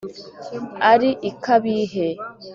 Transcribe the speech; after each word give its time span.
Ari 0.91 1.09
i 1.29 1.31
Kabihe, 1.43 2.07